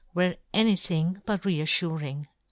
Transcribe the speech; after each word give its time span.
were 0.15 0.35
anything 0.51 1.21
* 1.21 1.25
but 1.27 1.45
re 1.45 1.59
afluring. 1.59 2.25